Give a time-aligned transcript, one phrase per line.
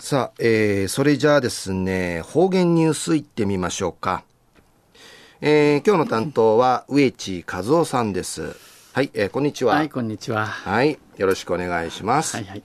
[0.00, 4.24] さあ、えー、それじゃあですね、方言ニュースいってみましょうか。
[5.42, 8.56] えー、今日の担当は植地和夫さんです。
[8.94, 9.74] はい、えー、こんにちは。
[9.74, 10.46] はい、こんにちは。
[10.46, 12.34] はい、よろしくお願いします。
[12.38, 12.62] はいはい。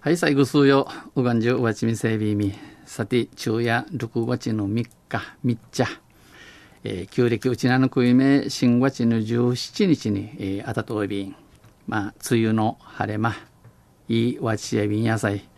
[0.00, 2.52] はい、最後数曜、うがんじゅうわちみせびみ、
[2.86, 4.90] さて、昼夜6月の3日、
[5.44, 5.84] 3日、
[6.82, 11.36] えー、旧暦うちなのくいめ、新月の17日に、えー、あたといびん、
[11.86, 13.36] まあ、梅雨の晴れ間、
[14.08, 15.48] いいわちやびん野菜、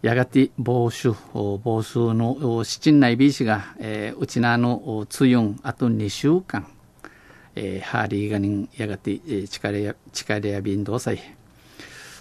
[0.00, 6.68] やがて防守、防水の七内 B 氏が、えー、うちなの梅雨あと2週間、
[7.56, 11.20] えー、ハーリーガニンやがて、えー、力や力や便同祭。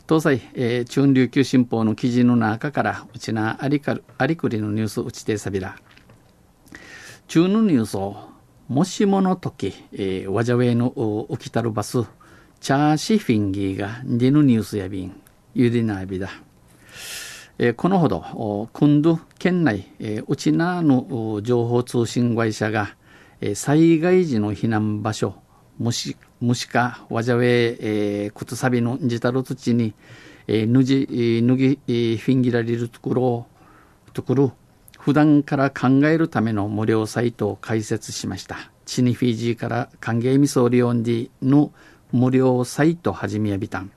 [0.10, 5.76] 東西、えー、中琉球新報の記事の中からうちなありかありくりのニュースうちてさびら
[7.28, 8.16] 中のニュースを
[8.70, 12.06] もしもの時、えー、わじゃウェイの起きたるバス
[12.60, 15.22] チャーシフィンギーがディヌニュースやびん。
[15.54, 16.30] ゆでなびだ。
[17.60, 22.96] えこのほど、今度県内、えうちなの情報通信会社が、
[23.42, 25.34] え災害時の避難場所、
[25.80, 29.96] もし、もしか、わじゃえ、えくつさびのじたる土に、
[30.48, 33.48] えぬじ、ぬぎ、えフィンギラリルところ、
[34.14, 34.54] ところ、
[35.00, 38.72] 普段から考えるための無料サイトを開設しました。
[38.86, 41.72] チニフィジーから歓迎ミソリオンディの
[42.12, 43.90] 無料サイト始めやびたん。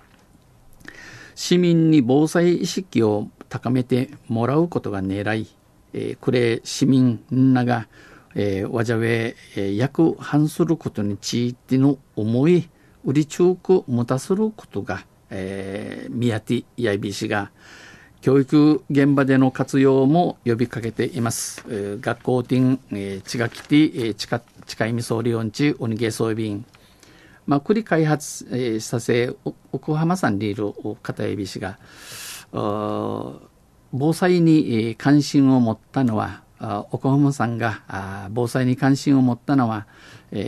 [1.34, 5.48] 市民に防災意識を高めてもらうことが狙い、
[5.92, 7.88] えー、これ市民なが、
[8.34, 12.70] えー、わじゃえー、約反することについての思い
[13.04, 17.50] 売り中く持たすることが、えー、宮手やいびしが
[18.20, 21.64] 教育現場での活用も呼びかけています。
[21.68, 26.66] えー、学校店、えー、ちがきて、えー、ちか、ちかいみそうりおんち、おにげそうびん。
[27.46, 29.34] まあ、栗開発、えー、させ、
[29.72, 31.78] 奥浜さんにいる片指氏が、
[32.52, 36.42] 防災に関心を持ったのは
[36.90, 39.86] 岡浜さんが防災に関心を持ったのは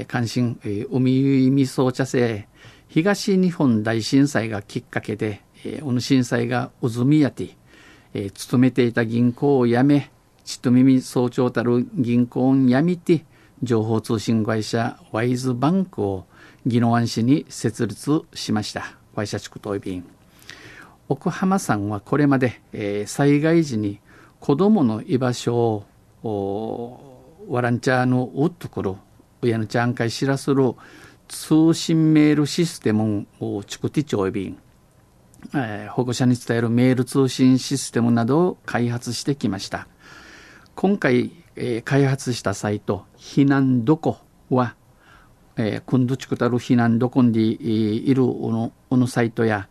[0.08, 0.58] 関心
[0.90, 2.48] 海味噌茶製
[2.88, 5.42] 東日本大震災がきっかけで
[5.82, 7.56] 小野震災が渦みやて
[8.34, 10.10] 勤めていた銀行を辞め
[10.44, 13.24] ちと耳総長たる銀行を辞めて
[13.62, 16.26] 情報通信会社ワイズバンクを
[16.66, 18.96] 宜野湾市に設立しました。
[19.14, 20.04] 会社地区東便
[21.12, 24.00] 奥浜さんはこれまで、えー、災害時に
[24.40, 25.84] 子どもの居場所
[26.22, 28.96] をワランチャーのウッドコロ
[29.42, 30.72] 親のちゃんかい知らする
[31.28, 34.58] 通信メールシステムを作ってちょいびん、
[35.54, 39.88] え、保護者に伝えるメール通信システムなどを開発してきました。
[40.74, 44.16] 今回、えー、開発したサイト避難どこ
[44.48, 44.76] は、
[45.58, 49.68] えー、今度ちくたる避難どこにいるおのおのサイトや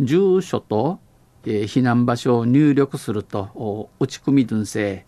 [0.00, 0.98] 住所と、
[1.44, 5.04] えー、避難場所を入力すると打ち込み分性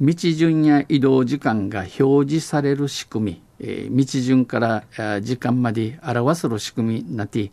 [0.00, 7.52] 道順や移動時間が表示される仕組み、えー、道順から時間まで表する仕組みなって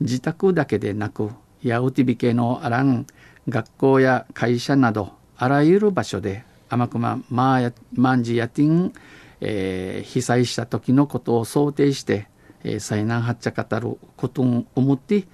[0.00, 1.30] 自宅だけでなく
[1.62, 3.06] ヤウティビ系のあらん
[3.48, 8.92] 学校や会社などあらゆる場所で天熊マーマンジヤティン、
[9.40, 12.26] えー、被災した時のことを想定して、
[12.64, 15.24] えー、災難発着語ることを思って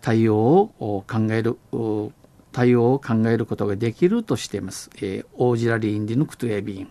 [0.00, 1.58] 対応を考える
[2.52, 4.90] 対応を考えることができるとしています。
[4.96, 6.88] えー、オージラリーンディヌクトエビン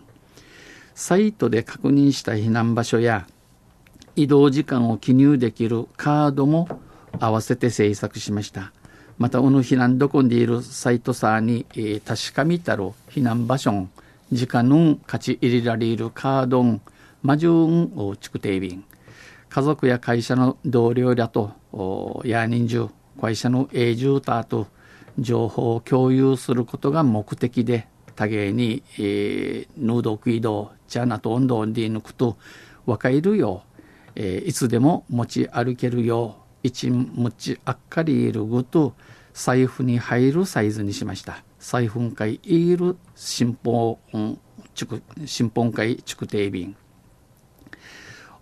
[0.94, 3.26] サイトで確認した避難場所や
[4.14, 6.68] 移動時間を記入できるカードも
[7.20, 8.72] 合わせて制作しました。
[9.18, 13.88] また、この避難どこにいるサイトさに、えー、確かみたる避難場所
[14.32, 16.80] 時間の勝ち入れられるカードン、
[17.22, 18.84] マジュンをチクテイビン。
[19.48, 21.52] 家族や会社の同僚らと、
[22.24, 22.88] や人数、
[23.20, 24.66] 会社の永住タと
[25.18, 32.36] 情報を共有することが目的で多芸に、えー、ヌードクイドチャナと温度で抜くと
[32.86, 33.82] 分かるよう、
[34.14, 38.94] えー、いつでも持ち歩けるよう一持ちあっかりいるぐと
[39.32, 41.42] 財布に入るサイズにしました。
[41.58, 43.98] 財布会いる新本
[45.24, 46.76] 新本会築定便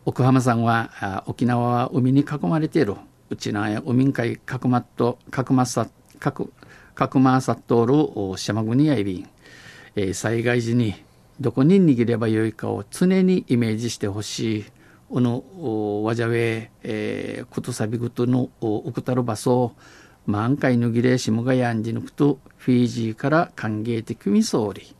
[0.05, 2.97] 奥浜さんは沖縄は海に囲まれている。
[3.31, 5.89] うちなや海海かくまっとかくまさ
[6.19, 6.53] かく
[6.95, 9.29] かくまさっとる島国やいびん、
[9.97, 10.95] えー、災害時に
[11.41, 14.65] どこに逃げればよいかを常にイメージしてほしい。
[15.11, 19.73] おのおわじゃべえー、ことさびぐとのおくたる場所
[20.27, 24.95] 満開のぎれしむがやんじぬくとフィージーから歓迎的みそうり。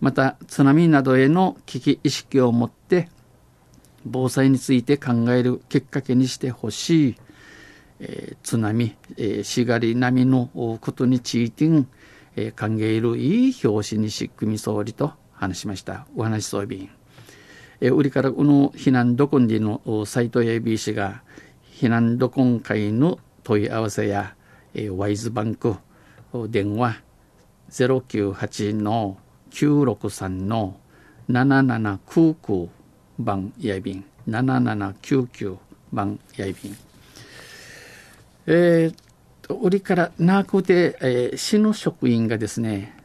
[0.00, 3.08] また津波などへの危機意識を持って
[4.04, 7.16] 防災について考えるきっかけにしてほしい。
[8.00, 10.50] えー、津波、えー、しがり波の
[10.80, 11.64] ことについて、
[12.36, 16.06] えー、歓迎いるいい表紙にし組み総理と話しました。
[16.16, 16.90] お話そうびん。
[17.80, 21.22] えー、売りからこの避難どこんでの斎藤 AB 氏が
[21.72, 24.34] 避難どこん会の問い合わせや、
[24.74, 25.76] えー、ワイズバンク
[26.48, 26.96] 電話
[27.70, 29.18] 098の
[29.50, 30.76] 963の
[31.30, 32.68] 7799
[33.18, 35.56] 番やいびん7799
[35.92, 36.76] 番やいびん
[38.46, 42.96] えー、売りからなくて、えー、市の職員がですね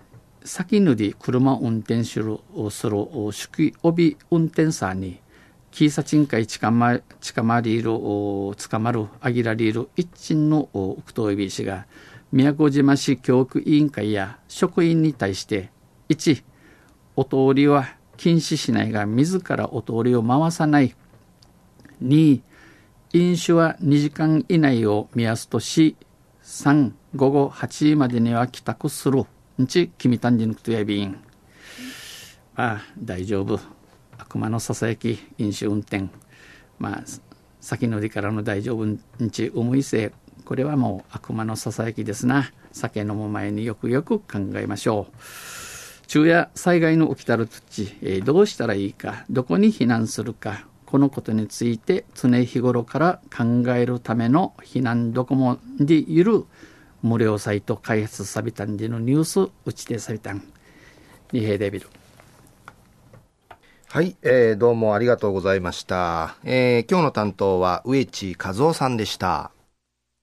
[0.44, 2.40] 先塗り車運転する
[2.70, 2.98] する
[3.32, 5.20] 酒気帯運転者に
[5.72, 11.86] キーサチン会近ま近まりいる捕まるあぎらりいる一鎮の奥藤井氏が
[12.32, 15.70] 宮古島市教育委員会や職員に対して
[16.10, 16.44] 1
[17.16, 20.96] お通りは禁止しないが自らお通りを回さない。
[22.04, 22.42] 2
[23.14, 25.98] 飲酒は2時間以内を目安とし
[26.44, 29.26] 3午後8時までには帰宅する。
[29.62, 31.22] んち君たんじぬくとやびん。
[32.56, 33.60] ああ大丈夫。
[34.18, 36.08] 悪魔のささやき飲酒運転。
[36.80, 37.04] まあ
[37.60, 38.86] 先のりからの大丈夫。
[38.86, 38.98] ん
[39.30, 40.14] ち思いせ
[40.46, 42.54] これはもう悪魔のささやきですな。
[42.72, 45.14] 酒飲む前によくよく考えましょう。
[46.08, 50.71] 昼夜災害の起きたる土、えー、どうしたらいいかどこに避難するか。
[50.92, 56.44] このことについて常日頃から考えるための避難どこもでいる
[57.02, 60.44] 無料サイト開発さびたんでのニュース打ち手さびたん
[61.32, 61.88] 二平デビル。
[63.88, 69.52] はい、えー、どうもありがとうございました、えー、今日の担当は植地和夫さんでした。